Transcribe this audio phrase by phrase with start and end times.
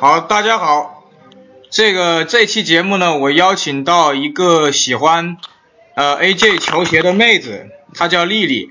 [0.00, 1.02] 好，大家好，
[1.70, 5.38] 这个这期节目呢，我邀请到一个喜欢
[5.96, 8.70] 呃 AJ 球鞋的妹子，她叫丽丽，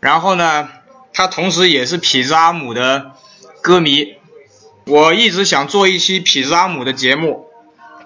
[0.00, 0.70] 然后呢，
[1.12, 3.12] 她同时也是痞子阿姆的
[3.60, 4.14] 歌迷。
[4.86, 7.50] 我一直想做一期痞子阿姆的节目，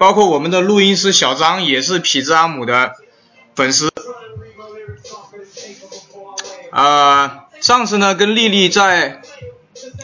[0.00, 2.94] 包括我们的录音师小张也是痞子阿姆的
[3.54, 3.92] 粉丝。
[6.72, 9.22] 呃，上次呢跟丽丽在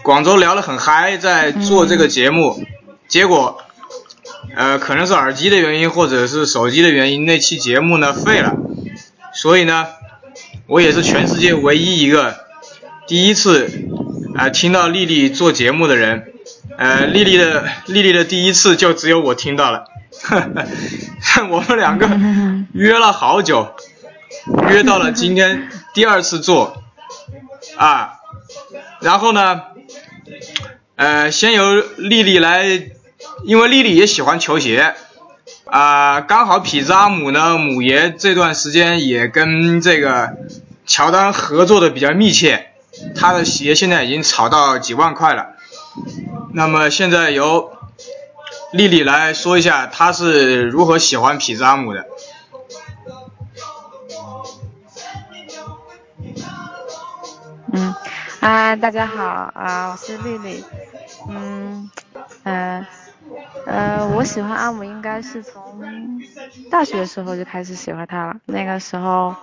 [0.03, 2.65] 广州聊得很嗨，在做这个节目，
[3.09, 3.63] 结果
[4.57, 8.57] 呃可能是耳机的原因或者是手机的原因，那期节目呢废了。
[9.35, 9.87] 所以呢，
[10.67, 12.37] 我也是全世界唯一一个
[13.07, 13.71] 第一次
[14.35, 16.29] 啊听到丽丽做节目的人。
[16.79, 19.85] 呃，丽丽的丽丽的第一次就只有我听到了，
[21.51, 22.09] 我们两个
[22.73, 23.75] 约了好久，
[24.71, 26.83] 约到了今天第二次做，
[27.77, 28.15] 啊，
[29.01, 29.61] 然后呢，
[30.97, 32.65] 呃，先由丽丽来，
[33.45, 34.95] 因为丽丽也喜欢球鞋，
[35.65, 40.37] 啊，刚好痞子阿姆呢，母爷这段时间也跟这个
[40.87, 42.73] 乔丹合作的比较密切，
[43.17, 45.57] 他的鞋现在已经炒到几万块了。
[46.55, 47.73] 那么现在由
[48.73, 52.07] 丽丽来说一下，她是如何喜欢痞子阿姆的。
[57.75, 57.95] 嗯，
[58.43, 59.23] 啊，大家好
[59.55, 60.65] 啊，我是丽丽。
[61.29, 61.89] 嗯，
[62.43, 62.85] 呃，
[63.65, 66.25] 呃，我喜欢阿姆应该是从
[66.69, 68.41] 大学的时候就开始喜欢他了。
[68.47, 69.37] 那个时候，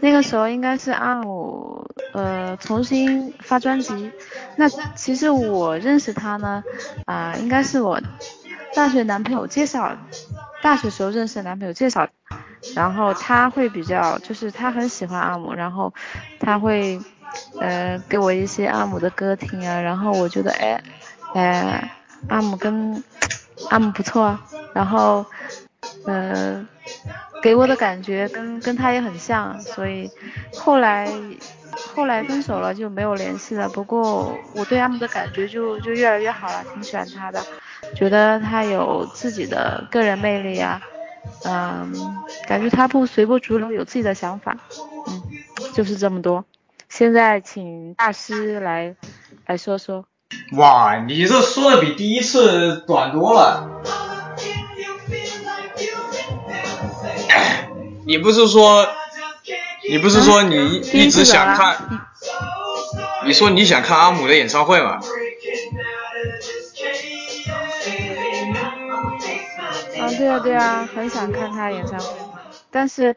[0.00, 4.14] 那个时候应该是阿姆呃重新发专辑。
[4.56, 6.64] 那其实我认识他呢，
[7.04, 8.00] 啊，应该是我
[8.72, 9.98] 大学男朋友介绍，
[10.62, 12.08] 大学时候认识的男朋友介绍，
[12.72, 15.92] 然后他会比较，就是他很喜欢阿姆，然后
[16.38, 16.98] 他会
[17.58, 20.82] 呃给我一些阿姆的歌听啊，然后我觉得哎，
[21.34, 21.90] 哎，
[22.28, 23.02] 阿姆跟
[23.70, 24.40] 阿姆不错啊，
[24.74, 25.24] 然后
[26.06, 26.66] 呃
[27.42, 30.10] 给我的感觉跟跟他也很像，所以
[30.54, 31.08] 后来。
[31.94, 37.42] 后来分手了就没有联系了，不过我对阿姆的感觉就就越来越好了，挺喜欢他的，
[37.94, 40.80] 觉得他有自己的个人魅力啊，
[41.44, 41.90] 嗯，
[42.46, 44.56] 感觉他不随波逐流，有自己的想法，
[45.08, 45.22] 嗯，
[45.74, 46.44] 就是这么多。
[46.88, 48.94] 现在请大师来
[49.46, 50.04] 来说说。
[50.56, 53.82] 哇，你这说的比第一次短多了。
[58.06, 58.86] 你不是说？
[59.88, 61.76] 你不是说你一直想看？
[63.24, 65.00] 你说你想看阿姆的演唱会吗？
[70.00, 72.06] 啊，对啊对啊，很想看他演唱会，
[72.70, 73.16] 但是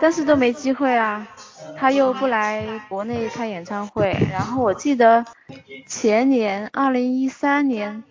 [0.00, 1.26] 但是都没机会啊，
[1.78, 5.24] 他又不来国内开演唱会，然后我记得
[5.86, 8.02] 前年二零一三年。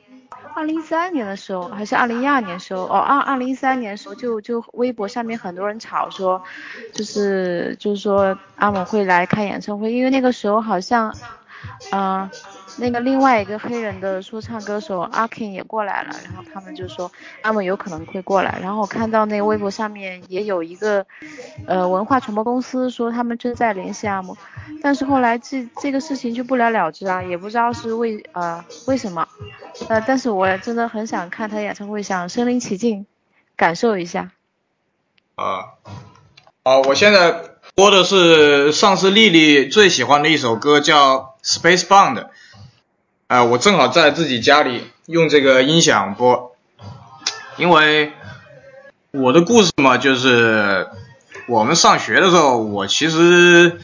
[0.56, 6.42] 二零一三年的时候，还是二零一二年时候，哦，二二零一三年的时候，就就微博上面很多人吵说，
[6.94, 11.14] 就是就是说阿姆会来开演唱会，因为那个时候好像，
[11.92, 12.30] 嗯。
[12.78, 21.06] 那个另外一个黑人的说唱歌手阿 King 也过来了，然后他们就说他们有可能会过来，然后我看到那个微博上面也有一个
[21.68, 24.38] 呃文化传播公司说他们正在联系阿姆，
[24.82, 29.28] 但是后来这这个事情就不了了之啊，也不知道是为呃为什么，
[29.88, 33.06] 呃但是我真的很想看他演唱会，想身临其境
[33.56, 34.32] 感受一下。
[35.36, 35.76] 啊，
[36.64, 37.42] 好，我现在
[37.74, 42.28] 播的是上次丽丽最喜欢的一首歌，叫 Space Bound。
[43.28, 46.56] 啊，我正好在自己家里用这个音响播，
[47.58, 48.14] 因为
[49.10, 50.88] 我的故事嘛，就是
[51.48, 53.80] 我们上学的时候，我其实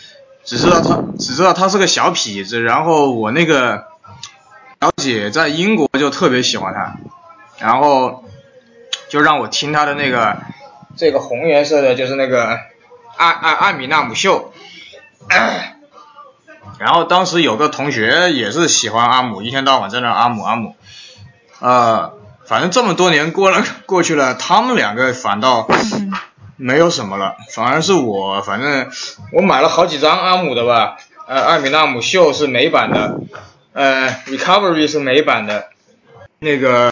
[0.46, 3.88] 只知道他，只知道他是个小痞子，然后我那个
[4.78, 6.98] 表姐在英国就特别喜欢他，
[7.58, 8.24] 然后
[9.10, 10.38] 就让我听他的那个
[10.96, 12.60] 这个红颜色的，就是那个
[13.18, 14.54] 艾艾艾米纳姆秀。
[16.82, 20.76] 然后当时有个同学也是喜欢阿姆，一天到晚在那阿姆阿姆，
[21.60, 22.14] 呃，
[22.44, 25.68] 反正这么多年过了 过去了，他们两个反倒
[26.58, 28.90] 没有什么了，反而是我，反正
[29.32, 30.98] 我买了好几张阿姆的吧，
[31.28, 33.20] 呃，艾米纳姆秀是美版的，
[33.74, 35.66] 呃，Recovery 是美版的，
[36.40, 36.92] 那个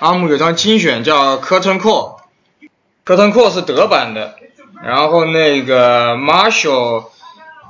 [0.00, 4.34] 阿姆有张精选叫 Curtain Call，Curtain Call 是德版的，
[4.82, 7.11] 然后那个 Marshall。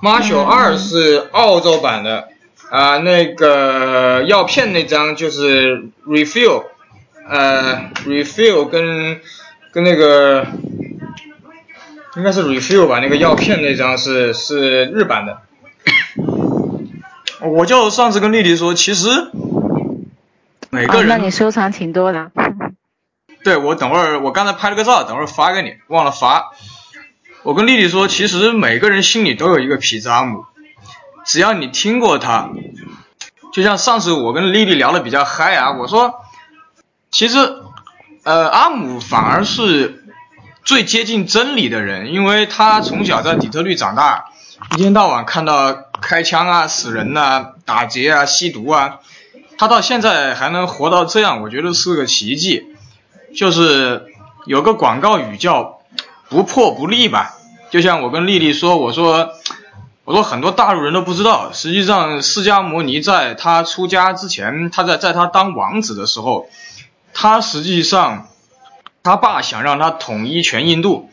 [0.02, 2.28] Marshall 二是澳洲版的
[2.70, 6.64] 啊，那个药片那张就是 Refill，
[7.28, 9.20] 呃，Refill 跟
[9.72, 10.46] 跟那个
[12.16, 15.38] 应该是 Refill 吧，那个药片那张是是日版的。
[17.40, 19.08] 我就上次跟丽丽说，其实
[20.70, 21.08] 每个人。
[21.08, 22.30] 那你收藏挺多的。
[23.44, 26.52] 对，我等会儿我刚才拍了个照，等会儿发给你，忘了发。
[27.44, 30.44] 我跟丽丽说，其实每个人心里都有一个皮子阿姆，
[31.26, 32.50] 只要你听过他，
[33.52, 36.14] 就像上次我跟丽丽聊的比较嗨啊，我说，
[37.10, 37.38] 其实，
[38.22, 40.04] 呃，阿姆反而是
[40.64, 44.26] 最接近真理的人，因为他从小在底特律长大，
[44.74, 49.00] 一天到晚看到开枪啊、死人呐、打劫啊、吸毒啊，
[49.58, 52.68] 他到现在还能活到这样，我觉得是个奇迹。
[53.34, 54.06] 就是
[54.44, 55.80] 有个广告语叫
[56.32, 57.34] “不破不立”吧，
[57.70, 59.28] 就像我跟丽丽说，我说
[60.04, 66.48] 我说很多大陆人都不知道，实际上释迦牟尼在他出家之前，他在在他当王子的时候，
[67.12, 68.28] 他实际上
[69.02, 71.10] 他爸想让他统一全印度，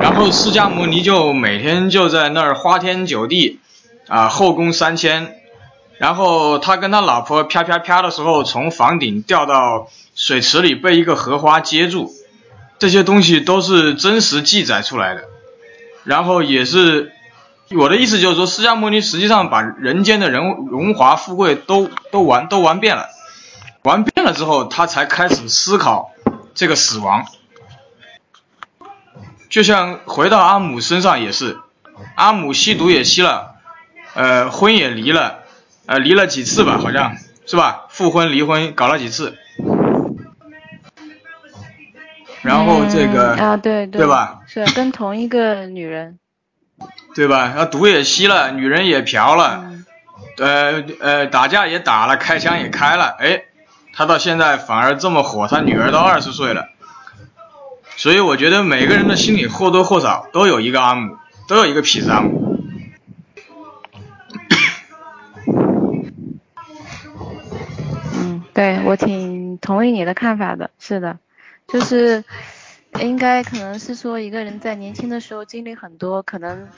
[0.00, 3.60] 然后释迦牟尼就每天就在那儿花天酒地
[4.08, 5.36] 啊，后宫三千，
[5.98, 9.90] 然后他跟他老婆啪啪啪的时候，从房顶掉到。
[10.18, 12.10] 水池里被一个荷花接住，
[12.78, 15.24] 这些东西都是真实记载出来的。
[16.04, 17.12] 然后也是
[17.70, 23.08] 我的意思，就是说释迦牟尼实际上把人间的人荣华富贵都都玩都玩遍了，
[23.82, 26.12] 玩遍了之后，他才开始思考
[26.54, 27.24] 这个死亡。
[29.48, 31.58] 就像回到阿姆身上也是，
[32.14, 33.54] 阿姆吸毒也吸了，
[34.14, 35.40] 呃，婚也离了，
[35.86, 37.86] 呃，离了几次吧，好像是吧？
[37.88, 39.38] 复婚离婚搞了几次。
[42.46, 44.40] 然后这个啊，对对，对吧？
[44.46, 46.18] 是跟同一个女人，
[47.16, 47.48] 对吧？
[47.48, 49.72] 然后毒也吸了，女人也嫖了，
[50.38, 53.42] 呃呃，打架也打了，开枪也开了，哎，
[53.92, 56.68] 他到现在反而这么火，他女儿都二十岁了，
[57.96, 61.16] 所以我觉得每个人的心里或多或少都有一个阿姆，
[61.48, 62.54] 都有一个痞子阿姆。
[68.14, 71.18] 嗯，对我挺同意你的看法的，是的。
[71.66, 72.22] 就是
[73.00, 76.68] 应该可能是说一个人在年轻的时候经历很多，可能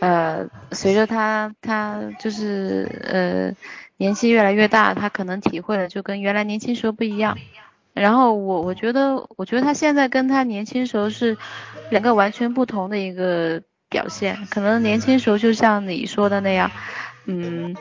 [0.00, 3.52] 呃随着他他就是呃
[3.96, 7.38] 年纪越来越大，他可能体会的就跟原来年轻时候不一样。
[7.94, 11.38] 然后我我觉得我觉得他现在跟他年轻时候是
[11.88, 16.70] 两个完全不同的一个表现，可能年轻时候就像你说的那样。
[17.26, 17.76] 嗯，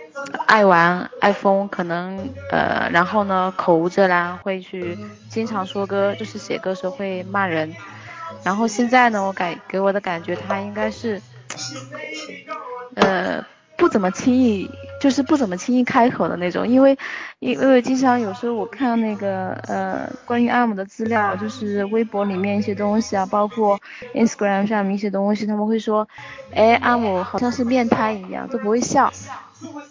[0.47, 4.99] 爱玩爱疯，可能呃，然后呢，口无遮拦，会去
[5.29, 7.77] 经常说歌，就是写歌时候会骂人。
[8.43, 11.21] 然后现在呢，我感给我的感觉，他应该是，
[12.95, 13.45] 呃。
[13.77, 14.69] 不怎么轻易，
[15.01, 16.97] 就是不怎么轻易开口的那种，因为，
[17.39, 23.79] 因为经常有时候我看那个呃关于阿姆的资料，就是微博里面一些东西啊，包括
[24.13, 26.07] Instagram 上面一些东西，他们会说，
[26.53, 29.11] 哎阿姆好像是面瘫一样，都不会笑。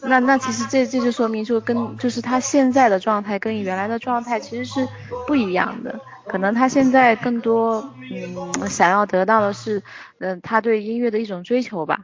[0.02, 4.86] 那那其实这这就说明说跟就是他现在的状态跟原来的状态其实是
[5.26, 9.82] 不一样的，可能他现在更多嗯想要得到的是
[10.18, 12.00] 嗯他对音乐的一种追求吧。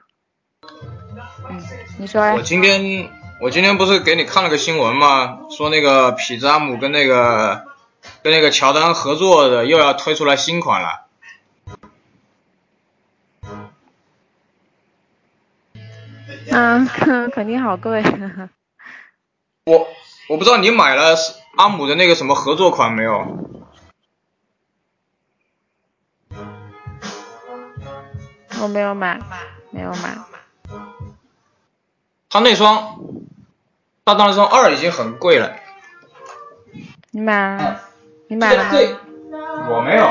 [2.00, 3.11] 嗯，你说我今天
[3.43, 5.41] 我今天不是给你看了个新闻吗？
[5.50, 7.67] 说那个痞子阿姆跟那个
[8.23, 11.06] 跟那个乔丹合作的又要推出来新款了。
[16.50, 16.87] 嗯，
[17.31, 18.02] 肯定好贵。
[19.67, 19.87] 我
[20.31, 21.14] 我不知道你买了
[21.58, 23.26] 阿姆的那个什么合作款没有？
[28.62, 29.21] 我没有买，
[29.71, 30.16] 没有买。
[32.30, 32.96] 他那双
[34.04, 35.50] 大当那双二已经很贵了。
[37.10, 37.76] 你买？
[38.28, 38.70] 你买了吗？
[39.68, 40.06] 我没有。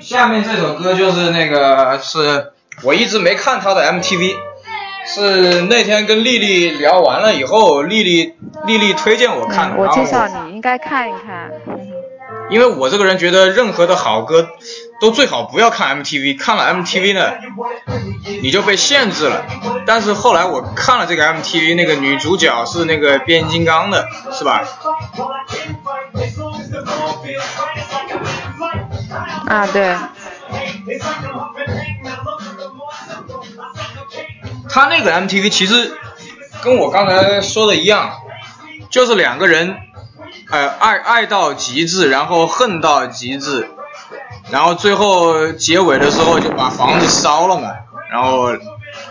[0.00, 4.34] 下面这首歌就是那个是我一直没看他的 MTV，
[5.06, 8.34] 是那天跟丽丽聊完了以后，丽丽
[8.66, 9.76] 丽丽推荐我看的。
[9.80, 11.52] 我介绍你应该看一看。
[12.50, 14.48] 因为我这个人觉得任何的好歌
[15.02, 17.32] 都最好不要看 MTV，看了 MTV 呢，
[18.40, 19.44] 你就被限制了。
[19.84, 24.62] 但是后来我看了这个 MTV，那个女主角是那个变形金刚的，是吧？
[29.48, 29.96] 啊，对。
[34.70, 35.98] 他那个 MTV 其实
[36.62, 38.20] 跟我刚才说的一样，
[38.88, 39.78] 就是两个人。
[40.48, 43.70] 呃，爱爱到极致，然后恨到极致，
[44.52, 47.70] 然后最后结尾的时候就把房子烧了嘛，
[48.10, 48.50] 然后，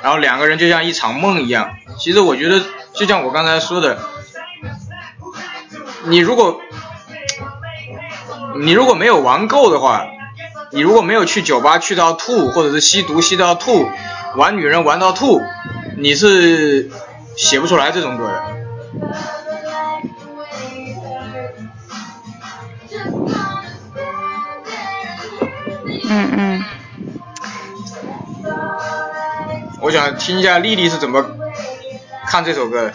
[0.04, 1.72] 然后两个人就像一场梦一样。
[1.98, 2.62] 其实我觉得，
[2.94, 3.98] 就像我刚才说的，
[6.04, 6.62] 你如果，
[8.60, 10.06] 你如果没有玩够的话，
[10.72, 13.90] 你如果没有去酒吧去到吐，或者是吸毒吸到吐，
[14.36, 15.42] 玩女人玩到吐，
[15.98, 16.92] 你是
[17.36, 18.61] 写不出来这种歌的。
[26.14, 26.64] 嗯嗯。
[29.82, 31.26] 我想听一下丽丽是怎么
[32.28, 32.94] 看这首歌的。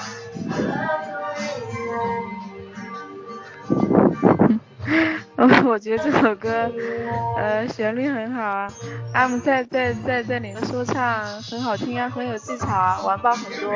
[5.64, 6.70] 我觉得这首歌，
[7.36, 8.68] 呃，旋律很好啊，
[9.12, 13.70] 阿姆在在在在里面说唱很好听啊，很有技巧啊，完爆很多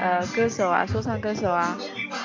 [0.00, 1.76] 呃歌手啊，说唱歌手啊。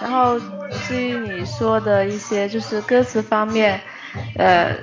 [0.02, 0.40] 然后
[0.88, 3.82] 至于你说的一些就是歌词方面，
[4.38, 4.76] 呃，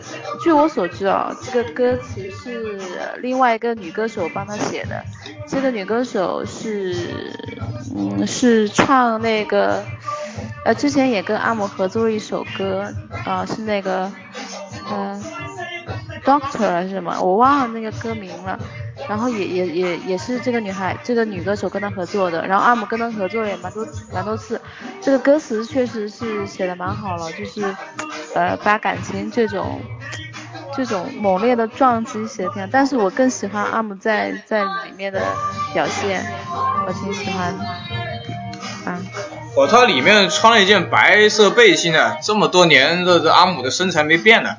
[0.43, 2.79] 据我所知哦，这个歌词是
[3.19, 5.05] 另外一个女歌手帮他写的，
[5.47, 7.33] 这个女歌手是
[7.97, 9.83] 嗯是唱那个。
[10.63, 12.93] 呃，之前也跟阿姆合作一首歌，
[13.25, 14.11] 啊，是那个，
[14.91, 15.23] 嗯
[16.23, 18.59] ，Doctor 还是什么，我忘了那个歌名了。
[19.09, 22.47] 然后也也也也是这个女孩，这个女歌手跟他合作的。
[22.47, 24.61] 然后阿姆跟他合作也蛮多蛮多次。
[25.01, 27.63] 这个歌词确实是写的蛮好了，就是，
[28.35, 29.81] 呃，把感情这种
[30.77, 32.69] 这种猛烈的撞击写的挺好。
[32.71, 35.21] 但是我更喜欢阿姆在在里面的
[35.75, 36.25] 表现，
[36.87, 37.55] 我挺喜欢，
[38.85, 38.99] 啊。
[39.57, 44.57] 哦，他里面穿了一件白色背心的，这么多年的这阿姆的身材没变呢。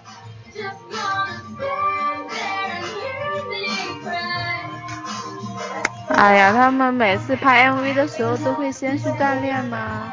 [6.13, 10.11] 哎呀，他们每次拍 MV 的时候都会先去锻炼吗？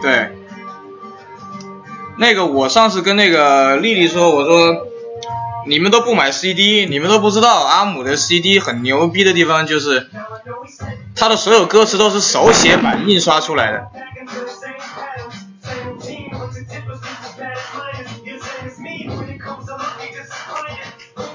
[0.00, 0.30] 对。
[2.18, 4.86] 那个我上次跟那个丽丽说，我说
[5.66, 10.08] 你们都不买 CD，你们都不知道阿姆的 CD 很牛逼的地方就是。
[11.18, 13.88] 他的所有歌词都是手写版印刷出来的。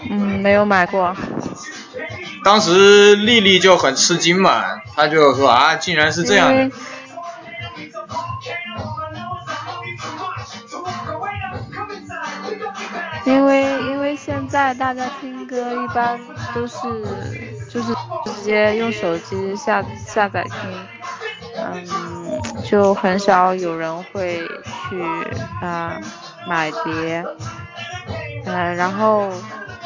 [0.08, 1.16] 嗯，没有买过。
[2.44, 4.64] 当时丽丽就很吃惊嘛，
[4.96, 6.70] 她就说啊，竟然是这样的。
[14.62, 16.20] 在大家听歌一般
[16.54, 16.78] 都是
[17.68, 17.94] 就是。
[18.24, 20.88] 直接用手机下下载听，
[21.58, 21.84] 嗯，
[22.64, 25.02] 就很少有人会去
[25.62, 26.00] 啊
[26.48, 27.26] 买碟，
[28.46, 29.32] 嗯，然后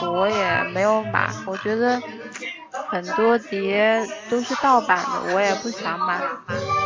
[0.02, 2.02] 我也没有买，我觉得
[2.90, 6.20] 很多碟都是盗版的，我也不想买，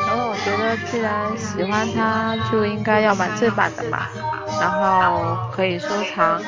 [0.07, 4.07] 然后我觉得既然喜欢它，就应该要买正版的嘛，
[4.59, 6.39] 然后可以收藏。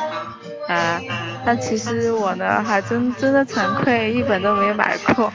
[0.68, 1.02] 啊，
[1.46, 5.34] 但其实我呢，还真真的惭愧，一本都没买过。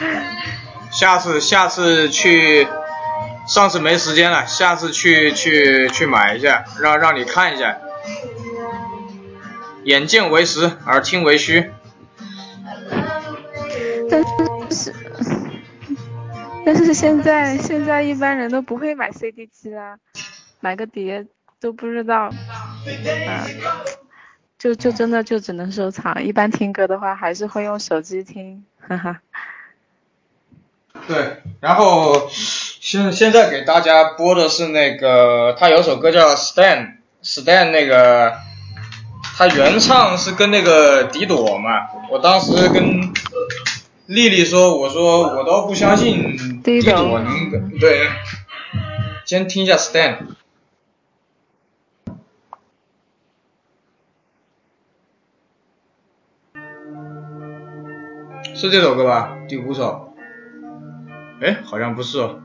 [0.90, 2.66] 下次下次去，
[3.46, 7.78] 上次没时间了，下次去去去买一下，让让你看一下。
[9.84, 11.70] 眼见为实，耳听为虚。
[14.10, 14.20] 但
[14.70, 14.94] 是
[16.66, 19.96] 但是现在现在一般人都不会买 CD 机啦，
[20.60, 21.26] 买个碟
[21.60, 22.30] 都不知道，啊。
[24.60, 29.20] 就就真的就只能收藏，一般听歌的话还是会用手机听，哈哈。
[31.08, 38.34] 对，然后现现在给大家播的是那个，他有首歌叫 Stand，Stand 那个，
[39.38, 43.14] 他原唱是跟那个迪朵嘛，我当时跟
[44.04, 48.10] 丽丽说，我说我都不相信迪朵能对，
[49.24, 50.18] 先听一下 Stand。
[58.60, 59.38] 是这首歌吧？
[59.48, 60.12] 第五首。
[61.40, 62.40] 哎，好像不是哦。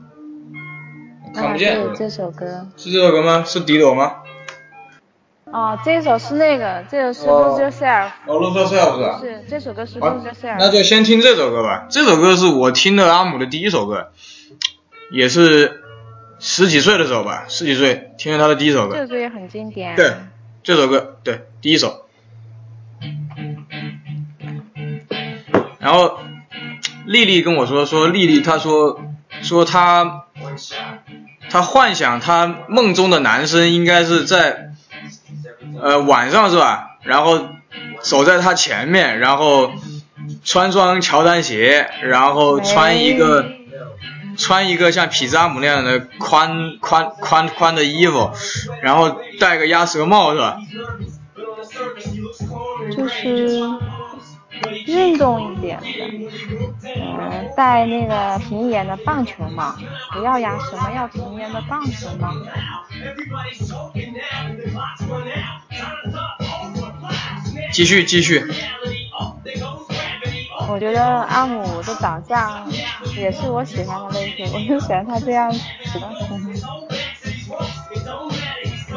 [1.34, 1.78] 看不见。
[1.94, 2.66] 这首歌。
[2.74, 3.44] 是这首歌吗？
[3.44, 4.14] 是迪朵吗？
[5.44, 8.08] 哦，这首是那个，这首是 Lose Yourself。
[8.24, 9.18] 哦，Lose Yourself 是吧？
[9.20, 10.56] 是，这首歌是 Lose Yourself。
[10.58, 11.86] 那就先听这首歌吧。
[11.90, 14.10] 这首歌是我听的阿姆的第一首歌，
[15.12, 15.82] 也是
[16.38, 18.94] 十几岁的时候吧，十几岁听了他的第一首歌。
[18.94, 19.94] 这首歌也很经典。
[19.96, 20.14] 对，
[20.62, 22.05] 这首歌对第一首。
[25.86, 26.18] 然后
[27.04, 29.00] 丽丽跟我说说丽丽她说
[29.40, 30.24] 说她
[31.48, 34.70] 她幻想她梦中的男生应该是在
[35.80, 36.98] 呃晚上是吧？
[37.04, 37.46] 然后
[38.00, 39.70] 走在她前面，然后
[40.42, 43.46] 穿双乔丹鞋，然后穿一个
[44.36, 48.32] 穿一个像皮扎姆那样的宽宽宽宽的衣服，
[48.82, 50.56] 然后戴个鸭舌帽是吧？
[52.90, 53.85] 就是。
[54.86, 55.86] 运动一点的，
[56.84, 59.74] 嗯，戴那个平沿的棒球帽，
[60.12, 62.32] 不要呀，什么要平沿的棒球帽？
[67.72, 68.44] 继续继续。
[70.68, 72.68] 我觉得阿姆的长相
[73.16, 75.60] 也是我喜欢的类型，我就喜欢他这样子
[75.94, 76.08] 的。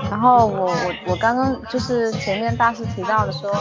[0.10, 3.52] 然后我我我刚刚就是前面大师提到的说，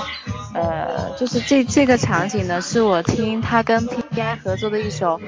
[0.55, 5.21] 呃，就是这这个场景呢，是我听他跟 T.I 合作的一首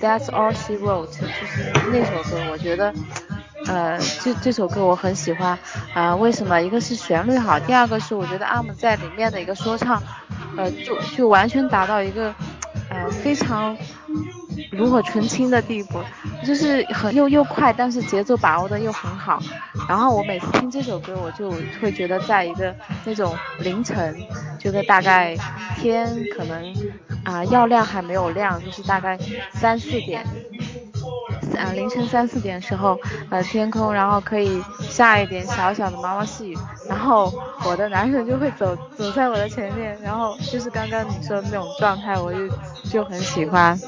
[0.00, 2.92] That's All She Wrote，就是那首歌，我觉得，
[3.66, 5.58] 呃，这这首歌我很喜欢
[5.94, 6.60] 啊，为什么？
[6.60, 10.02] 一个是旋律好，第二个是我觉得阿姆在里面的一个说唱，
[10.56, 12.34] 呃，就就完全达到一个，
[12.96, 13.76] 呃，非常。
[14.72, 16.00] 炉火纯青的地步，
[16.44, 19.38] 就是很又又快，但是节奏把握的又很好。
[19.86, 21.50] 然后我每次听这首歌，我就
[21.80, 22.74] 会觉得在一个
[23.04, 24.16] 那种凌晨，
[24.58, 25.36] 就是大概
[25.78, 26.74] 天可能
[27.24, 29.18] 啊要亮还没有亮，就是大概
[29.52, 30.24] 三四点，
[31.56, 32.98] 啊凌晨三四点时候，
[33.30, 36.58] 呃天空然后可以下一点小小的毛毛细雨，
[36.88, 37.32] 然后
[37.64, 42.48] 我的男神就会走走在我的前面，然后就是刚刚你说的那种状态，我就
[42.90, 43.78] 就很喜欢。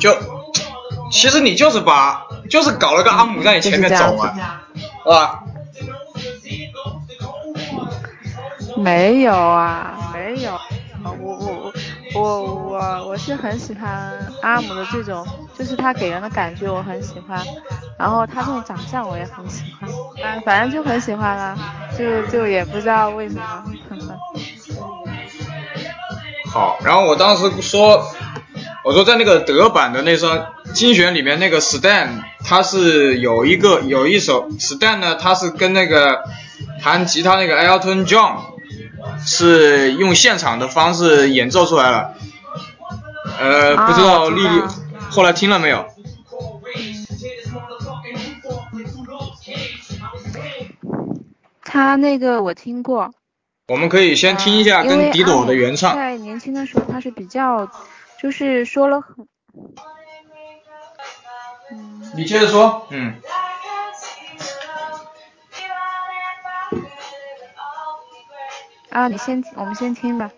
[0.00, 0.12] 就，
[1.12, 4.34] 其实你就是把，就是搞了个阿姆在你前面走嘛，
[5.04, 5.44] 是吧？
[8.76, 10.58] 没有啊，没有，
[11.04, 11.72] 我我
[12.14, 12.61] 我我我
[13.06, 14.12] 我是很喜欢
[14.42, 15.26] 阿姆的这种，
[15.58, 17.44] 就是他给人的感觉我很喜欢，
[17.98, 19.88] 然后他这种长相我也很喜欢，
[20.24, 21.56] 啊，反正就很喜欢啊，
[21.98, 23.64] 就就也不知道为什么。
[26.50, 28.06] 好，然后我当时说。
[28.84, 36.24] 我说在那个德版的那张精选里面，那个 Stan 他是有一个有一首 Stan 呢，他是跟那个
[36.82, 38.38] 弹吉他那个 Elton John
[39.24, 42.14] 是用现场的方式演奏出来了。
[43.38, 44.62] 呃，不知道丽丽
[45.10, 45.86] 后来听了没有？
[51.64, 53.12] 他那个我听过。
[53.68, 55.94] 我们可以先听一下跟迪朵的原唱。
[55.94, 57.70] 在年轻的时候，他是比较。
[58.20, 59.26] 就是说了很，
[61.72, 63.16] 嗯，你接着说，嗯。
[68.90, 70.30] 啊，你先，我们先听吧。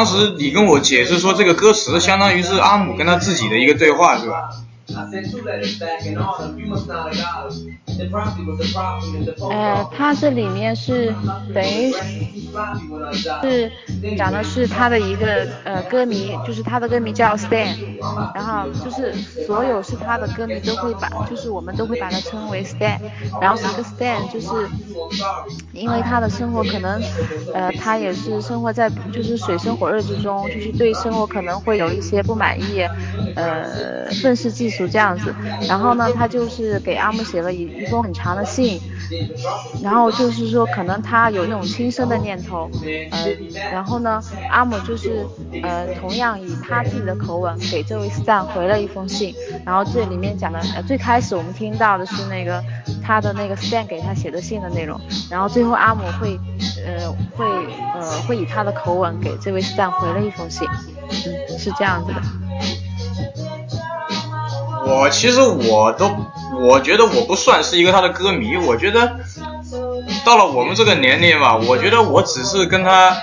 [0.00, 4.48] 当时你跟我解释说，这个歌词相当于是阿姆跟他自己的一个对话，是吧？
[9.50, 11.14] 呃，他这里面是
[11.54, 11.92] 等于
[13.42, 13.70] 是
[14.16, 17.74] 讲的是他的一个呃歌迷，就是他的歌迷叫 Stan，
[18.34, 19.14] 然后就是
[19.46, 22.98] 所有是他的歌迷都会把，就是我们都会把他称为 Stan，
[23.40, 24.68] 然后这个 Stan 就是
[25.72, 27.02] 因为他的生活可能
[27.52, 32.82] 呃他也是生活在就是水深火热之中，就是对生活可能会有一些不满意，
[33.34, 35.34] 呃愤世嫉俗这样子，
[35.68, 38.80] 然后呢他就是给阿姆写了一一封很长的信。
[39.82, 42.70] 然后就是说，可能他有那种轻生的念头，
[43.10, 43.26] 呃，
[43.72, 45.26] 然后呢，阿姆就是
[45.64, 49.34] 呃，同样以他自己的口吻给这位 Stan 回了一封信，
[49.66, 52.62] 然后这里面讲的，最开始我们听到的是那个
[53.02, 56.38] 他的那个 Stan 给他写的信的内容，然后最后阿姆会，
[56.86, 57.46] 呃，会，
[57.94, 60.68] 呃，会以他的口吻给这位 Stan 回了一封信，
[61.10, 62.22] 嗯，是这样子的。
[64.90, 66.10] 我其实我都。
[66.62, 69.16] 我觉得我不算是一个他的歌迷，我觉得
[70.26, 73.16] 到了我们这个年龄吧，我觉得我只是跟他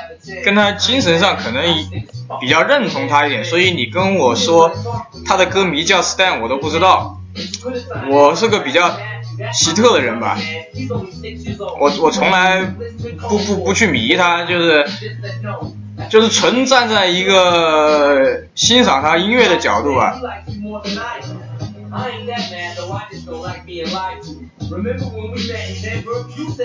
[0.43, 1.63] 跟他精神上可能
[2.39, 4.71] 比较认同他一点，所以你跟我说
[5.23, 7.19] 他的歌迷叫 Stan，我都不知道。
[8.09, 8.97] 我是个比较
[9.53, 10.35] 奇特的人吧，
[11.79, 12.63] 我我从来
[13.29, 14.87] 不不不去迷他，就是
[16.09, 20.19] 就是纯站在一个欣赏他音乐的角度吧。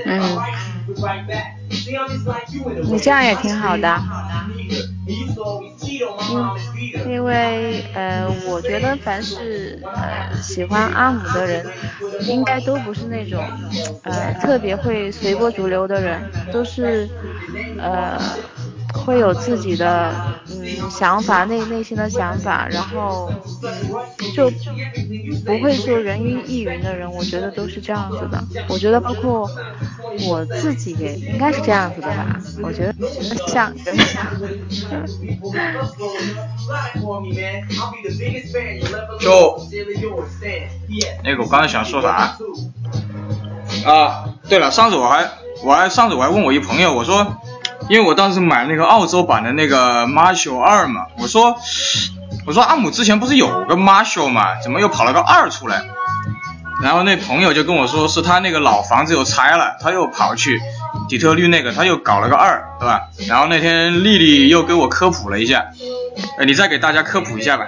[0.05, 0.47] 嗯，
[2.85, 4.05] 你这样也挺好的。
[6.19, 6.53] 嗯
[7.03, 11.69] 因为呃，我觉得凡是呃喜欢阿姆的人，
[12.25, 13.53] 应该都不是那种
[14.03, 17.11] 呃特别会随波逐流的人，都是
[17.77, 18.39] 呃
[18.95, 20.23] 会有自己的
[20.81, 23.33] 嗯想法，内内心的想法，然后
[23.63, 24.51] 嗯就
[25.45, 28.43] 不会说人云亦云的人，我觉得都是这样子的。
[28.69, 29.51] 我觉得包括
[30.29, 32.41] 我自己也应该是这样子的吧。
[32.63, 32.95] 我觉得
[33.47, 34.27] 像人像。
[39.21, 39.59] 就
[41.25, 42.37] 那个我刚才想说啥？
[43.85, 45.29] 啊，对了，上次我还
[45.65, 47.37] 我还上次我还问我一朋友，我说，
[47.89, 51.57] 因为我当时买那个澳洲版的那个 Marshall 二嘛，我说
[52.47, 55.85] 我说阿姆之前不是有个 Marshall 嘛，怎么又跑了个二出来？
[56.83, 60.61] 然后那朋友就跟我说，是他那个老房子又拆了，他又跑去
[61.09, 63.03] 底特律那个，他又搞了个二，对吧？
[63.29, 65.67] 然后那天丽丽又给我科普了一下，
[66.39, 67.67] 呃，你再给大家科普一下吧。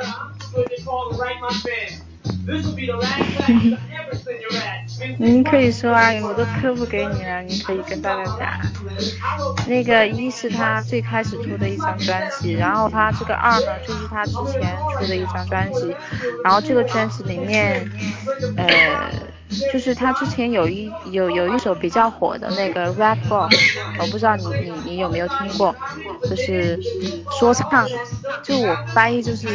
[5.19, 8.49] 您可以说啊，我都科普给你了，你可以跟大家讲。
[9.67, 15.95] 那个一是他最开始出的一张专辑，然后他这个二呢，就是他之前出的一张专辑，
[16.43, 17.89] 然后这个专辑里面，
[18.57, 19.11] 呃，
[19.73, 23.51] 就是他之前有一有有一首比较火的那个 rap song，
[23.99, 25.75] 我不知道你你你有没有听过，
[26.29, 26.79] 就是
[27.39, 27.87] 说唱，
[28.43, 29.47] 就我翻译就是，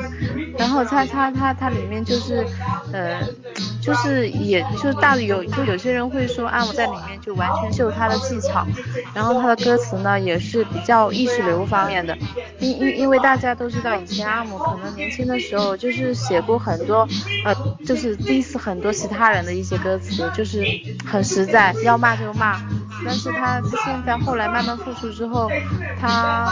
[0.00, 0.03] 然
[0.74, 2.44] 然后他他他他里面就是，
[2.92, 3.20] 呃。
[3.80, 8.66] 就是也就是大有就有些人会说阿姆在里面就完全秀他的技巧，
[9.14, 12.16] 然后他的歌词呢也是比较意识流方面的，
[12.60, 17.06] 因因因为大家都知道以前阿姆可能年轻的时候就是写过很多
[17.44, 20.64] 呃就是 diss 很多其他人的一些歌词，就是
[21.04, 22.58] 很实在，要骂就骂，
[23.04, 25.50] 但是他现在后来慢慢复出之后，
[26.00, 26.50] 他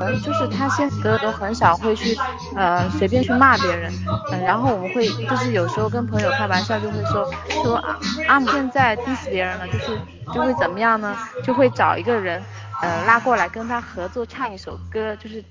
[0.00, 2.16] 嗯就是他现在都很少会去
[2.54, 3.92] 呃随便去骂别人，
[4.30, 5.08] 嗯然后我们会。
[5.26, 7.28] 就是有时候跟朋友开玩笑，就会说
[7.62, 10.00] 说阿阿姆现在 diss 别人了，就是
[10.32, 11.18] 就会怎么样呢？
[11.42, 12.44] 就会找一个人，
[12.80, 15.42] 呃拉过来跟他合作唱一首歌，就是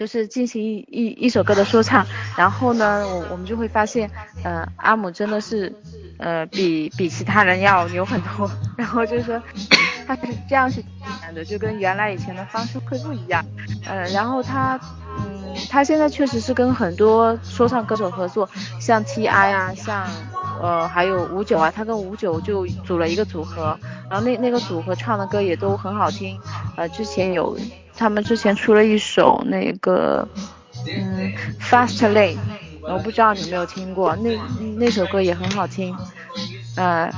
[0.00, 2.06] 就是进行一一一首歌的说唱。
[2.34, 4.10] 然后呢，我我们就会发现，
[4.42, 5.70] 呃阿姆真的是
[6.16, 8.50] 呃比比其他人要牛很多。
[8.78, 9.42] 然后就是说
[10.06, 10.82] 他是这样去
[11.26, 13.44] 演的，就跟原来以前的方式会不一样。
[13.86, 14.80] 呃，然后他。
[15.12, 18.48] 嗯，他现在确实是跟很多说唱歌手合作，
[18.80, 20.06] 像 T.I 啊，像
[20.60, 26.38] 呃还有五九啊，他跟五九就组了一个组合，然后那那个组合唱的歌也都很好听，
[26.76, 27.58] 呃之前有
[27.96, 30.28] 他们之前出了一首那个
[30.94, 32.38] 嗯 Fast Lane，
[32.86, 34.36] 我不知道你有没有听过，那
[34.78, 35.96] 那首歌也很好听，
[36.76, 37.10] 呃，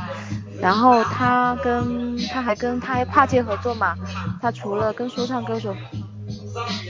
[0.60, 3.96] 然后他跟他还跟他还跨界合作嘛，
[4.40, 5.76] 他除了跟说唱歌手。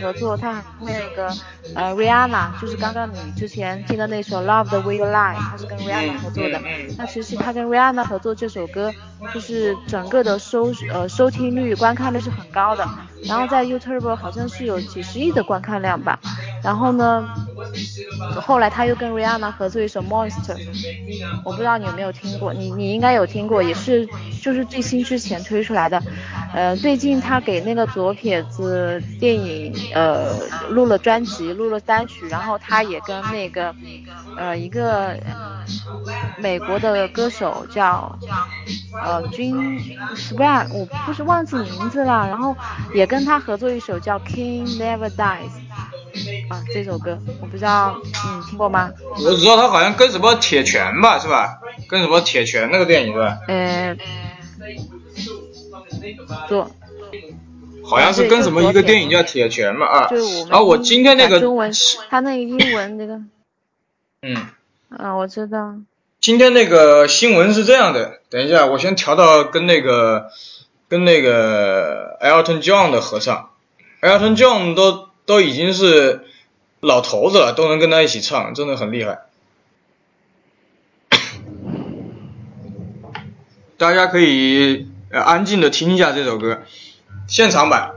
[0.01, 1.29] 合作，他那个
[1.75, 6.61] 呃，Rihanna，就是刚刚你之前听的那首 Love the Way You Lie，他是跟 Rihanna 合作的。
[6.99, 8.91] 那其实他跟 Rihanna 合作这首歌，
[9.33, 12.89] 就是整个的收呃收听率、观看率是很高的。
[13.25, 16.19] 然后在 YouTube 好像是有几十亿的观看量吧。
[16.63, 17.29] 然后呢，
[18.41, 20.57] 后来他又跟 Rihanna 合作一首 Monster，
[21.45, 24.07] 我不知道你有没有听过，你你应该有听过，也是
[24.41, 26.03] 就是最新之前推出来的。
[26.55, 30.35] 呃，最近他给那个左撇子电影呃
[30.69, 33.75] 录了专辑，录了单曲，然后他也跟那个
[34.37, 35.19] 呃一个
[36.37, 38.19] 美国的歌手叫
[39.03, 39.83] 呃 Jim
[40.15, 42.55] Swan，我不是忘记名字了，然后
[42.93, 45.53] 也跟他合作一首叫 King Never Dies。
[46.49, 48.13] 啊，这首歌我不知道你
[48.51, 48.93] 听过吗？
[49.17, 51.59] 我只知道他好像跟什么铁拳吧，是吧？
[51.89, 53.39] 跟什么铁拳那个电影是吧？
[53.49, 53.97] 呃，
[56.49, 56.71] 做，
[57.83, 60.09] 好像是跟什么一个电影叫铁拳嘛啊。
[60.51, 61.73] 然后我今天那个中文，
[62.11, 63.21] 他那个英文那个。
[64.23, 64.49] 嗯。
[64.99, 65.77] 啊，我知道。
[66.21, 70.31] 今天那个新闻是这样的，等一下我先调到跟那个
[70.89, 73.49] 跟那个 Elton John 的合唱
[74.03, 75.11] ，Elton John 都。
[75.25, 76.25] 都已经是
[76.81, 79.23] 老头子了，都能跟他一起唱，真的很厉害。
[83.79, 86.63] 大家可以安静的听一下这首歌，
[87.27, 87.95] 现场版。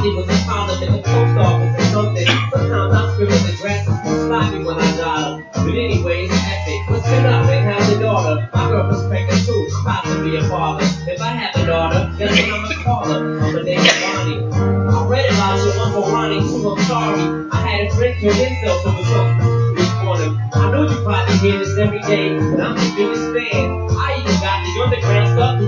[0.00, 2.24] Probably was a problem in the post office or something.
[2.24, 5.44] Sometimes I feel the is sloppy when I him.
[5.52, 6.80] But anyways, epic.
[6.88, 8.48] Let's get up and have the daughter.
[8.54, 9.68] My girl was pregnant too.
[9.82, 10.84] About to be a father.
[11.04, 13.40] If I have a daughter, guess what I'ma call her?
[13.44, 14.40] I'ma name her Bonnie.
[14.88, 16.70] I read about your Uncle Ronnie too.
[16.70, 17.20] I'm sorry.
[17.52, 19.76] I had a friend kill himself over something.
[19.76, 20.40] This morning.
[20.54, 23.68] I know you probably hear this every day, and I'm the biggest fan.
[24.00, 25.60] I even got the underground stuff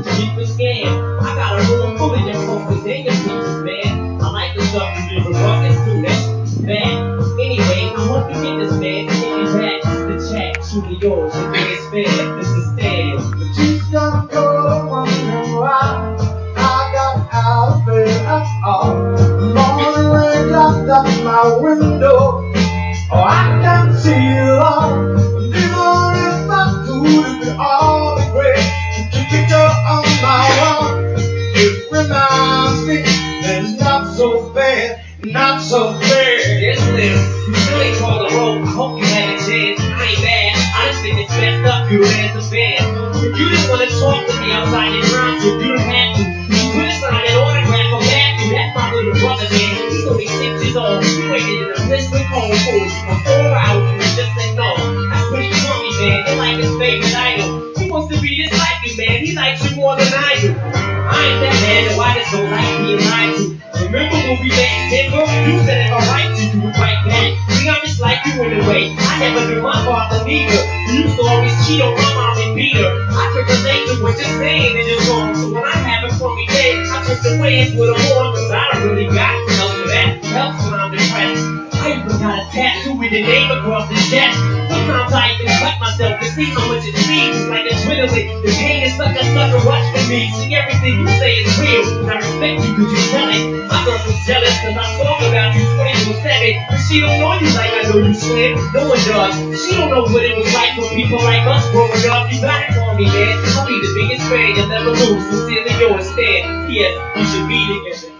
[92.42, 93.68] Respect you cause you tell it.
[93.70, 96.66] My girl was jealous cause I talk about you 24-7.
[96.68, 98.58] But she don't know you like I know you slim.
[98.74, 99.62] No one does.
[99.62, 102.32] She don't know what it was like for people like us growing up.
[102.32, 103.38] You got it for me, man.
[103.54, 105.22] I'll be the biggest fan you'll never lose.
[105.30, 106.66] Sincerely yours, Stan.
[106.66, 106.98] P.S.
[107.14, 108.11] We should be together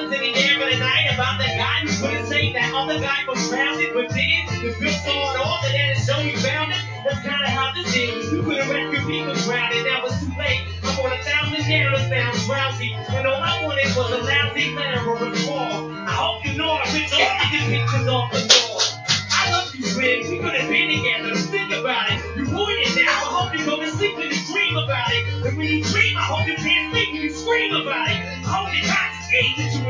[0.00, 4.08] Of the night about that guy who couldn't save that other guy from drowning, but
[4.08, 4.48] did?
[4.80, 6.80] The saw it all and then it showed he found it.
[7.04, 8.32] That's kind of how this is.
[8.32, 10.64] You could have rescued people drowning, that was too late.
[10.84, 15.04] I'm on a thousand years now, drowsy, and all I wanted was a lousy letter
[15.04, 15.92] or a call.
[15.92, 17.20] I hope you know I ripped all
[17.52, 18.59] your pictures off the wall.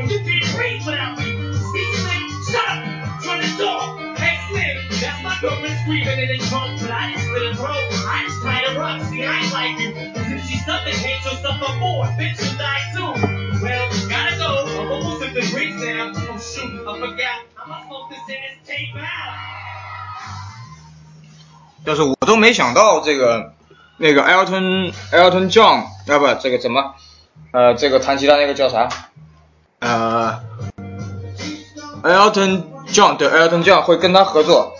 [0.00, 1.52] with you and you can't breathe without me.
[1.52, 3.22] See, Slim, shut up.
[3.22, 3.80] Turn the door.
[4.16, 7.84] Hey, Slim, that's my girlfriend screaming in the trunk, but I didn't split her throat.
[8.08, 9.02] I just tied her up.
[9.10, 9.90] See, I ain't like you.
[10.14, 13.12] Cause if she suffocates herself up more, bitch will die too.
[13.62, 14.50] Well, gotta go.
[14.80, 16.12] I'm almost at the drinks now.
[16.14, 17.44] Oh, shoot, I forgot.
[17.58, 19.56] I'm not supposed to send this tape out.
[21.84, 23.52] 就是我都没想到这个
[23.98, 26.96] 那个 Elton Elton John 啊不这个怎么
[27.52, 28.88] 呃这个弹吉他那个叫啥
[29.81, 30.39] 呃
[32.03, 34.73] Elton John 对 Elton John 会跟他合作，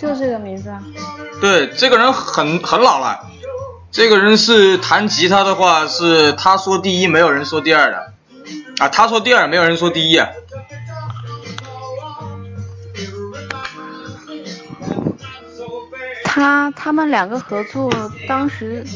[0.00, 0.80] 就这个名字啊。
[1.40, 3.26] 对这个人很很老了，
[3.90, 8.12] 这个人是弹吉他的话是他说第一没有人说第二的
[8.78, 10.28] 啊他说第二没有人说第一啊。
[16.32, 17.90] 他他们两个合作，
[18.28, 18.86] 当时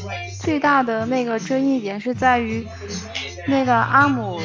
[0.41, 2.65] 最大的那个争议点是在于，
[3.49, 4.41] 那个阿姆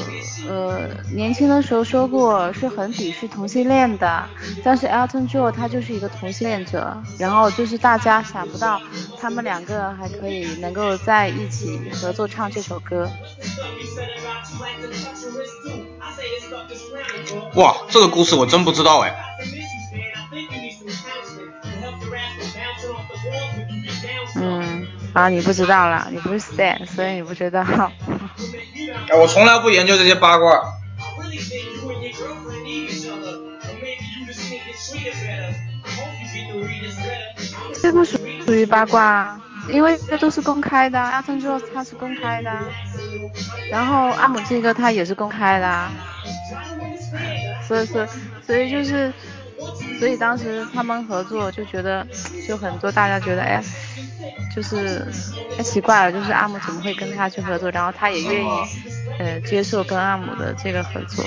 [0.48, 4.28] 呃年轻的时候说过是很鄙视同性恋的，
[4.64, 8.82] 但是 Elton John 他就是一个同性恋者，然后就是大家想不到
[9.22, 13.08] 他们两个还可以能够在一起合作唱这首歌。
[17.54, 19.16] 哇，这个故事我真不知道哎。
[25.20, 27.62] 啊，你不知道啦，你不是 Stan，所以你不知道。
[27.62, 30.62] 哎，我从来不研究这些八卦。
[37.82, 39.38] 这不属属于八卦，
[39.70, 40.98] 因为这都是公开的。
[40.98, 42.50] 阿森说他是公开的，
[43.70, 45.90] 然后阿姆这个他也是公开的，
[47.68, 48.08] 所以说，
[48.48, 49.12] 所以就是，
[50.00, 52.08] 所以当时他们合作就觉得，
[52.48, 53.62] 就很多大家觉得，哎，
[54.56, 55.06] 就是
[55.58, 57.70] 太奇怪了，就是阿姆怎么会跟他去合作？
[57.72, 58.50] 然后他也愿意，
[59.20, 61.26] 呃，接受跟阿姆的这个合作。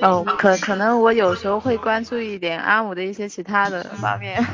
[0.00, 4.46] 哦，可可能我有时候会关注一点阿姆的一些其他的方面。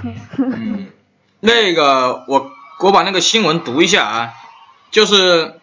[1.41, 2.51] 那个我
[2.81, 4.33] 我把那个新闻读一下啊，
[4.91, 5.61] 就是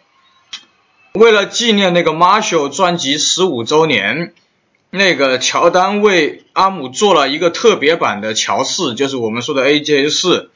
[1.12, 4.32] 为了纪念那个 Marshall 专辑十五周年，
[4.90, 10.52] 那个乔丹为阿姆做了一个特别版的乔四，就是我们说的 AJ 四，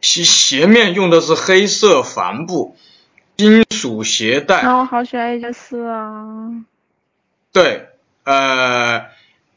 [0.00, 2.76] 其鞋面用的是黑色帆布，
[3.36, 4.60] 金属鞋带。
[4.60, 6.64] 啊，我好喜欢 AJ 四啊。
[7.52, 7.88] 对。
[8.24, 9.06] 呃，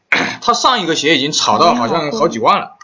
[0.42, 2.78] 他上一个鞋已经炒到好像好几万了。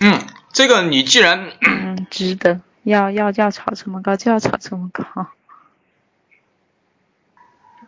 [0.00, 0.20] 嗯，
[0.52, 5.04] 这个你既然嗯值得，要要要炒这么高就要炒这么高。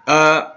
[0.05, 0.53] 呃，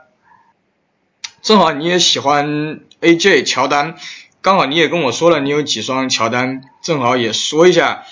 [1.41, 3.97] 正好你也喜欢 AJ 乔丹，
[4.45, 8.03] 刚好你也跟我说了你有几双乔丹，正好也说一下，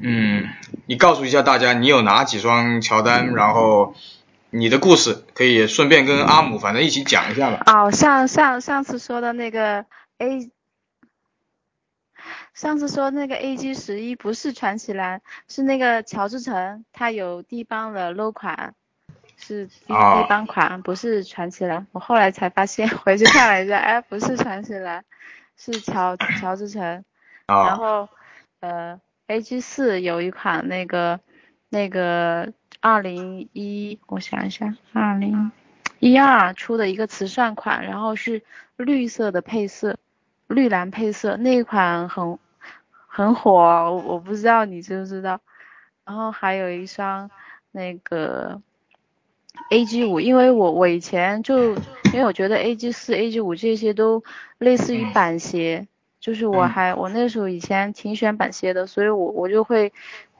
[0.00, 0.48] 嗯，
[0.86, 3.96] 你告诉一下大家你有哪几双乔丹，然后。
[4.54, 7.62] 你的故事可以顺便跟阿姆反正一起讲一下吧。
[7.64, 9.86] 哦，上上上次说的那个
[10.18, 10.50] A，
[12.52, 18.74] 上次说那个 A G 十一不是传奇蓝，是那个乔治城，它有低帮的 low 款，
[19.38, 21.86] 是低低帮款，不是传奇蓝。
[21.92, 25.02] 我后来才发现， 回去看了一下，哎，不是传奇蓝，
[25.56, 27.04] 是乔乔治城。
[27.46, 28.08] 然后
[28.60, 31.20] 呃 A G 四有一款那个
[31.68, 32.52] 那个。
[32.84, 35.52] 二零一，我想一下，二零
[36.00, 38.42] 一二出的一个慈善款，然后是
[38.76, 39.98] 绿色的配色，
[40.48, 42.40] 绿蓝配色，那一款很
[43.06, 45.40] 很火，我我不知道你知不知道。
[46.04, 47.30] 然后还有一双
[47.70, 48.60] 那个
[49.70, 51.74] A G 五，因为我我以前就
[52.12, 54.22] 因为我觉得 A G 四、A G 五这些都
[54.58, 55.86] 类似于板鞋，
[56.20, 59.92] 就是我还我那时候以前挺喜欢板鞋的，所以我我就会。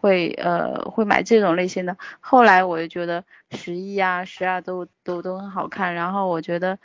[0.02, 3.22] 会呃会买这种类型的，后来我就觉得
[3.52, 6.76] 十一啊十二都都都很好看，然后我觉得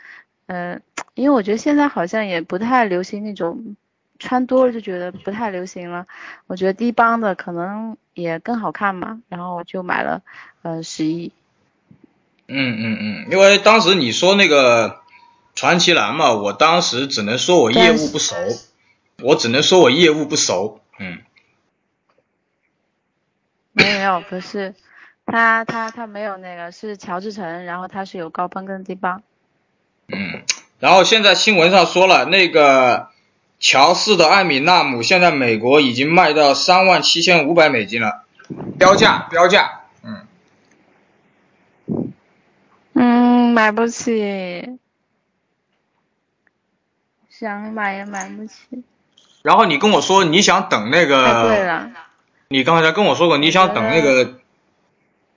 [0.46, 0.80] 嗯，
[1.14, 3.74] 因为我觉得现在好像也不太流行那种
[4.20, 6.06] 穿多了就觉得不太流行了，
[6.46, 10.22] 我觉得低帮的可能也更好看嘛，然后我就买了
[10.62, 11.32] 呃十一。
[12.48, 15.02] 嗯嗯嗯，因为当时你说那个
[15.54, 18.34] 传奇蓝嘛，我当时只能说我业务不熟，
[19.22, 21.18] 我只能说我业务不熟，嗯。
[23.72, 24.74] 没有，不是，
[25.24, 29.22] 他他他没有那个，是乔治城，然后他是有高帮跟低帮。
[30.08, 30.42] 嗯，
[30.80, 33.10] 然后现在新闻上说了，那个
[33.60, 38.24] 乔四的艾米纳姆现在美国已经卖到三万七千五百美金了，
[38.78, 40.26] 标价标价，嗯。
[42.94, 44.78] 嗯，买不起，
[47.28, 48.82] 想买也买不起。
[49.42, 51.24] 然后你跟我说你想等那个。
[51.24, 51.90] 太贵了。
[52.48, 54.40] 你刚才跟我说过，你想等那个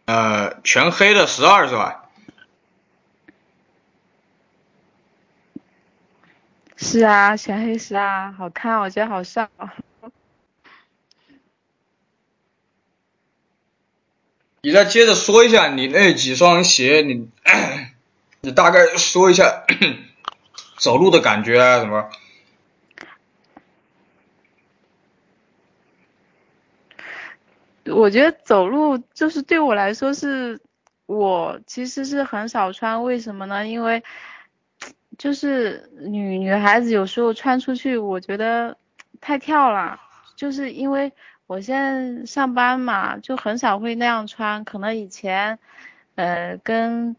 [0.06, 2.10] 呃全黑的十二是吧？
[6.78, 9.50] 是啊，全黑十二好看，我觉得好帅。
[14.62, 17.30] 你再接着说一下你那几双鞋，你
[18.42, 19.64] 你大概说一下
[20.78, 22.10] 走路的感觉啊什么？
[27.86, 30.60] 我觉得走路就是对我来说是，
[31.06, 33.68] 我其实是很少穿，为什么呢？
[33.68, 34.04] 因为
[35.20, 38.78] 就是女女孩子有时候穿出去，我觉得
[39.20, 40.00] 太跳了，
[40.36, 41.12] 就是因为
[41.46, 45.60] 我现在上班嘛，就很少会那样穿，可能以前
[46.16, 47.16] 呃跟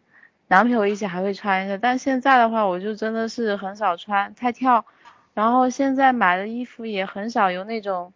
[0.53, 4.85] 男朋友一起还会穿一下，但现在的话我就真的是很少穿，太跳，
[5.33, 8.13] 然后现在买的衣服也很少有那种。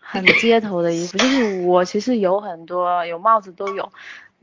[0.00, 3.92] 很街头的衣服，就是我其实有很多，有帽子都有，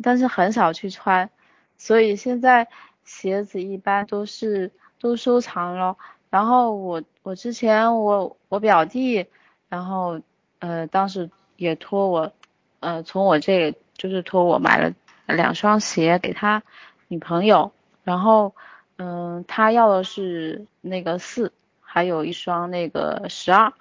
[0.01, 1.29] 但是很少去穿，
[1.77, 2.69] 所以现在
[3.03, 5.97] 鞋子一般都是都收藏了。
[6.29, 9.27] 然后我我之前我我表弟，
[9.67, 10.21] 然后
[10.59, 12.31] 呃当时也托我，
[12.79, 14.93] 呃从我这就是托我买了
[15.35, 16.63] 两双鞋给他
[17.07, 17.71] 女朋友，
[18.03, 18.53] 然后
[18.97, 21.51] 嗯他要的是那个四，
[21.81, 23.73] 还有一双那个十二。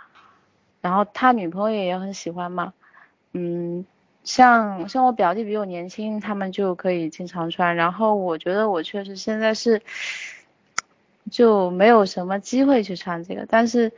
[0.81, 2.73] 然后他女朋友也很喜欢嘛，
[3.33, 3.85] 嗯，
[4.23, 7.75] 像像我表弟比我年轻，他们就可以经常穿。
[7.75, 9.83] 然后我觉得我确实现在是
[11.31, 13.93] 就没有什么机会去穿这个，但是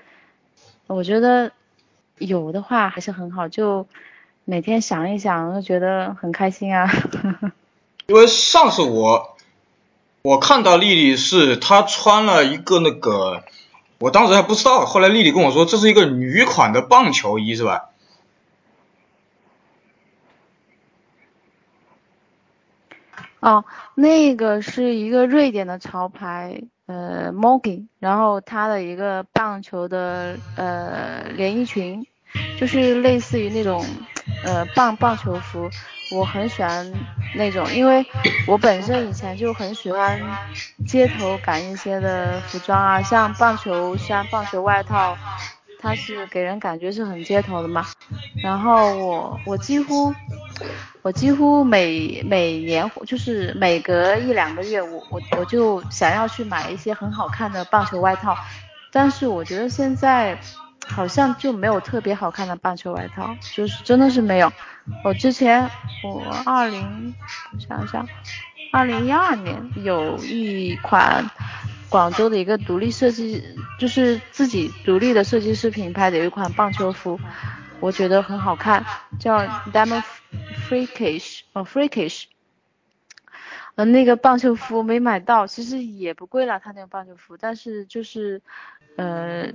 [0.87, 1.53] 我觉得
[2.17, 3.87] 有的话还是很好，就
[4.51, 6.91] 每天想一想，就觉得很开心啊。
[8.09, 9.37] 因为上次我
[10.23, 13.45] 我看到丽丽是她穿了一个那个，
[14.01, 17.91] 我当时还不知道，后来丽丽跟我说这是一个女款的棒球衣是吧？
[23.39, 32.05] 哦，那个是一个瑞典的潮牌，呃 m o g i 然后它的一个棒球的呃连衣裙，
[32.59, 33.87] 就是类似于那种
[34.45, 35.71] 呃棒棒球服，
[36.13, 36.91] 我很喜欢
[37.35, 38.05] 那种，因为
[38.47, 40.21] 我本身以前就很喜欢
[40.87, 45.17] 街头感一些的服装啊，像棒球衫、棒球外套，
[45.79, 47.87] 它是给人感觉是很街头的嘛，
[48.43, 50.15] 然后我我几乎。
[51.03, 58.37] 我几乎每每年就是每隔一两个月，我我我就想要去买一些很好看的棒球外套，
[58.93, 60.39] 但是我觉得现在
[60.91, 64.53] 好像就没有特别好看的棒球外套，就是真的是没有。
[65.05, 65.71] 我之前
[66.03, 67.15] 我二零
[67.53, 68.07] 我想想，
[68.73, 71.25] 二零一二年有一款
[71.89, 73.43] 广州的一个独立设计，
[73.79, 77.19] 就是自己独立的设计师品牌的一款棒球服。
[77.81, 78.85] 我觉得很好看，
[79.19, 79.39] 叫
[79.73, 80.03] Diamond
[80.69, 82.25] Freakish，哦 Freakish，
[83.75, 88.43] 呃那个棒球服没买到，其实也不贵了，他那个棒球服，但是就是，
[88.97, 89.47] 呃，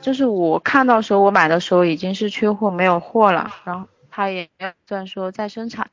[0.00, 4.48] 就是我看到时候我买的时候已经是缺货没有货了，然后他也
[4.86, 5.90] 算说在生产，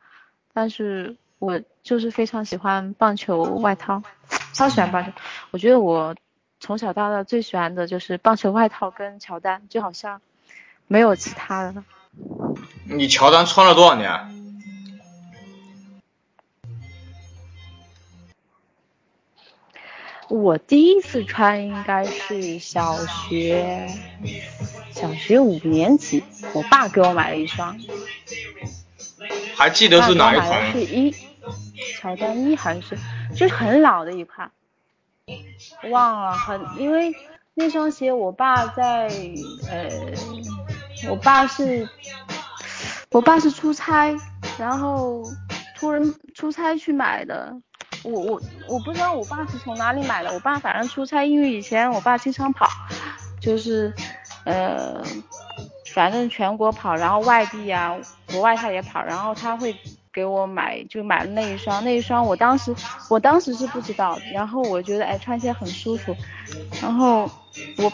[0.53, 4.01] 但是我就是非常喜欢棒球外套，
[4.53, 5.11] 超喜欢棒球，
[5.51, 6.15] 我觉得我
[6.59, 10.21] 从小到大最喜欢的就是棒球外套跟乔丹，就好像。
[10.91, 11.83] 没有其他的了。
[12.85, 14.09] 你乔丹穿了多少年？
[20.29, 23.87] 我第一次穿应该是小学，
[24.91, 26.23] 小学五年级，
[26.53, 27.77] 我爸给我买了一双。
[29.55, 30.71] 还记得是哪一款？
[30.71, 31.13] 是一，
[31.99, 32.97] 乔丹一还是，
[33.35, 34.51] 就是很老的一款，
[35.89, 37.13] 忘了很，因为
[37.55, 39.09] 那双鞋我爸在
[39.69, 39.89] 呃。
[41.07, 41.87] 我爸是，
[43.09, 44.13] 我爸是出差，
[44.57, 45.23] 然后
[45.77, 47.55] 突然出差去买的。
[48.03, 50.31] 我我我不知道我爸是从哪里买的。
[50.33, 52.67] 我爸反正出差，因为以前我爸经常跑，
[53.39, 53.93] 就是
[54.45, 55.03] 呃，
[55.93, 57.95] 反正全国跑，然后外地啊，
[58.31, 59.75] 国外他也跑，然后他会
[60.13, 61.83] 给我买，就买了那一双。
[61.83, 62.75] 那一双我当时
[63.07, 66.15] 我当时是不知道，然后我觉得哎穿起来很舒服，
[66.81, 67.29] 然后。
[67.77, 67.89] 我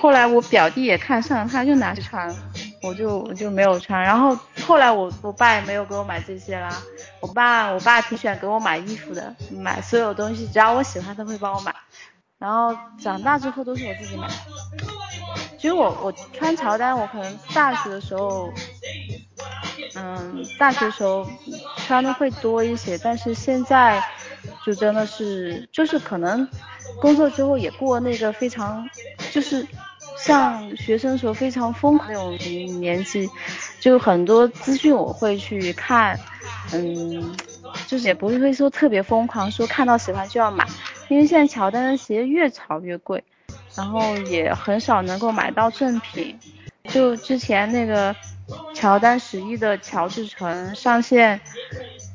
[0.00, 2.34] 后来我表弟也看上，他就拿去穿了，
[2.86, 4.00] 我就我就没有穿。
[4.00, 6.82] 然后后来我我爸也没有给我买这些啦。
[7.20, 11.74] 我爸我爸挺喜欢给我买衣服的，买所有东西只要我喜欢他会帮我买。
[12.38, 14.28] 然后长大之后都是我自己买。
[15.58, 18.52] 其实我我穿乔丹，我可能大学的时候，
[19.94, 21.26] 嗯，大学时候
[21.86, 24.02] 穿的会多一些，但是现在
[24.64, 26.46] 就真的是就是可能。
[26.98, 28.88] 工作之后也过那个非常，
[29.30, 29.66] 就是
[30.16, 32.36] 像学生时候非常疯狂那种
[32.80, 33.30] 年纪，
[33.80, 36.18] 就很多资讯我会去看，
[36.72, 37.36] 嗯，
[37.86, 40.66] 就是也不会说特别疯狂，说看到喜欢就要买，
[41.08, 43.22] 因为现在乔丹的鞋越炒越贵，
[43.74, 46.38] 然后也很少能够买到正品。
[46.84, 48.14] 就之前那个
[48.74, 51.40] 乔丹十一的乔治城上线，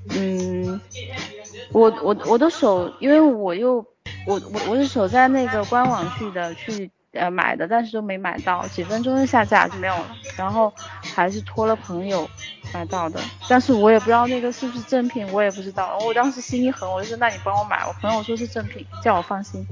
[0.09, 0.79] 嗯，
[1.71, 3.85] 我我我的手，因为我又。
[4.23, 10.73] 我我我是守在那个官网去的，去呃买的，但是都没买到，几分钟就下架就没有了，然后
[11.15, 12.29] 还是托了朋友
[12.73, 19.65] 买到的，但是我也不知道那个是不是正品，我也不知道，我当时心一横，我就说那你帮我买，我朋友说是正品，叫我放心，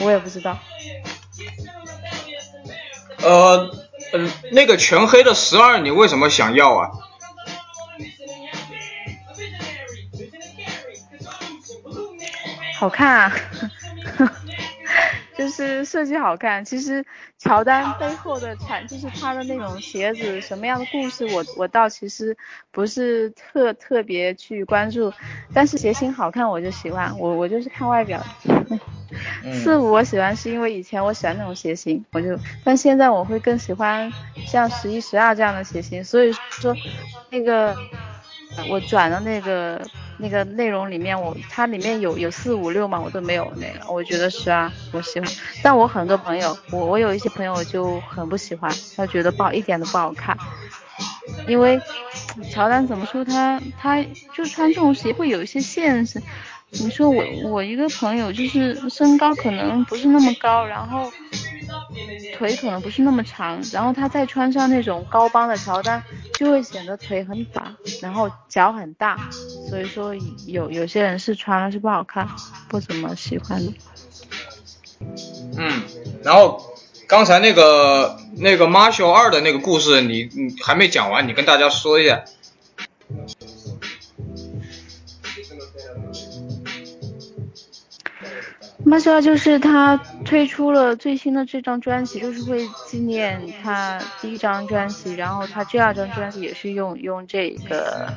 [0.00, 0.58] 我也不知道。
[3.22, 3.70] 呃
[4.12, 6.90] 嗯，那个全黑的十二你为什么想要啊？
[12.78, 13.32] 好看啊。
[15.36, 17.04] 就是设计好看，其实
[17.36, 22.36] 乔丹背后的产就是他的那种鞋子什么样的故事，我我倒其实
[22.72, 25.12] 不是特特别去关注，
[25.52, 28.22] 但是鞋型好看我就喜欢，我我就是看外表。
[29.52, 34.10] 四五我喜欢是因为以前我喜欢那种鞋型，我就，但现在我会更喜欢
[34.44, 36.76] 像十一十二这样的鞋型，所以说
[37.30, 37.76] 那个
[38.68, 39.80] 我转的那个。
[40.18, 45.30] 那个内容里面，我它里面有有四五六嘛，我都没有那个，我觉得是啊，我喜欢。
[45.62, 50.34] 但我很多朋友，我我有一些朋友就很不喜欢，他觉得不好，一点都不好看。
[51.46, 51.78] 因为
[52.50, 54.02] 乔丹怎么说他他
[54.34, 56.22] 就穿这种鞋会有一些限制。
[56.70, 61.12] 你说我我一个朋友就是身高可能不是那么高，然后
[62.34, 66.02] 腿可能不是那么长，然后他再穿上那种高帮的乔丹，
[66.36, 69.18] 就会显得腿很短，然后脚很大，
[69.70, 70.14] 所以说
[70.46, 72.28] 有有些人是穿了是不好看，
[72.68, 73.72] 不怎么喜欢的。
[75.56, 75.82] 嗯，
[76.22, 76.62] 然后
[77.08, 82.22] 刚才那个那个 Marshall 二的那个故事，你你还没讲完，你跟大家说一下。
[88.84, 98.12] 马修就是他推出了最新的这张专辑，就是会纪念他第一张专辑，然后他第二张专辑也是用用这个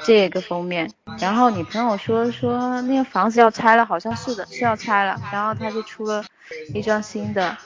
[0.00, 0.90] 这个封面。
[1.18, 5.20] 然后你朋友说说那个房子要拆了，好像是的，是要拆了。
[5.30, 6.24] 然后他就出了
[6.72, 7.58] 一张新的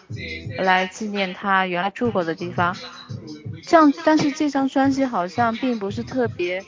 [0.56, 2.76] 来纪念他原来住过的地方。
[3.64, 6.64] 这样，但是这张专辑好像并不是特别。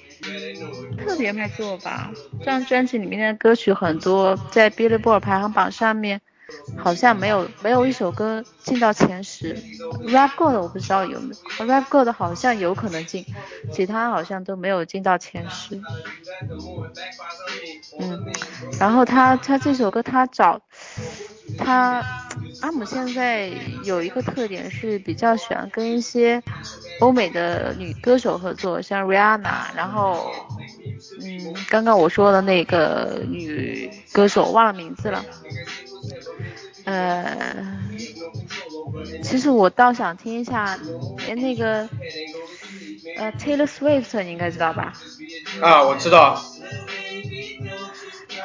[0.97, 6.21] 特别卖座吧，这张专辑里面的歌曲很多，在 Billboard 排行榜上面
[6.77, 9.55] 好像没有没有一首歌进到前十。
[10.07, 13.25] Rap God 我不知道有没有，Rap God 好像有可能进，
[13.73, 15.81] 其他好像都没有进到前十。
[18.01, 18.25] 嗯，
[18.79, 20.61] 然后他他这首歌他找
[21.57, 22.03] 他
[22.61, 23.51] 阿姆现在
[23.85, 26.43] 有一个特点是比较喜欢跟一些。
[27.01, 30.33] 欧美的女歌手合作，像 Rihanna，然后，
[31.23, 35.25] 嗯，刚刚我说的那个女歌手忘了名字了，
[36.89, 37.55] 呃，
[39.21, 40.79] 其实我倒想听一下，
[41.37, 41.87] 那个，
[43.15, 44.95] 呃，Taylor Swift 你应该知道吧？
[45.61, 46.43] 啊，我知道。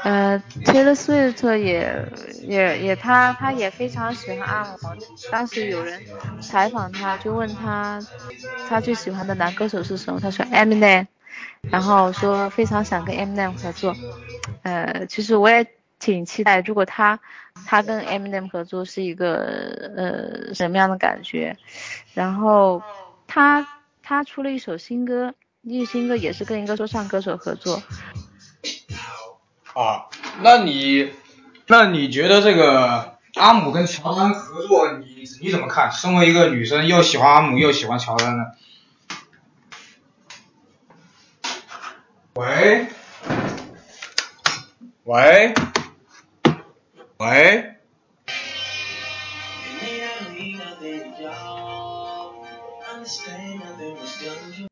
[0.04, 2.06] 呃，Taylor Swift 也
[2.50, 4.78] 也也他他也非常喜欢阿姆。
[5.32, 6.02] 当时有人
[6.46, 8.06] 采访他，就问他
[8.68, 10.20] 他最喜欢的男歌手是什么？
[10.20, 11.08] 他说 Eminem，
[11.72, 13.96] 然后说非常想跟 Eminem 合作。
[14.64, 15.66] 呃，其实我也
[16.04, 17.18] 挺期待，如果他
[17.66, 21.58] 他跟 Eminem 合作是一个呃什么样的感觉？
[22.14, 22.84] 然后
[23.26, 23.66] 他
[24.02, 27.82] 他出了一首新歌，一首新歌也是跟一个说唱歌手合作。
[29.74, 30.08] 啊，
[30.42, 31.14] 那你，
[31.68, 35.90] 那你觉得这个阿姆跟乔丹合作，你你怎么看？
[35.94, 38.58] 身为一个女生，又喜欢阿姆又喜欢乔丹的。
[42.36, 42.88] 喂，
[45.06, 45.54] 喂，
[47.20, 47.83] 喂。